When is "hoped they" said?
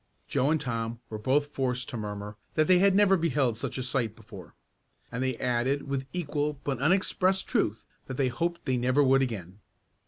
8.29-8.77